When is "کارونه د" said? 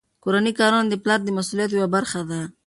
0.59-0.95